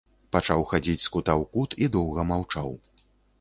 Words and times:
Пачаў 0.35 0.63
хадзіць 0.71 1.03
з 1.03 1.11
кута 1.17 1.35
ў 1.41 1.51
кут 1.57 1.77
і 1.85 1.91
доўга 1.97 2.27
маўчаў. 2.31 2.73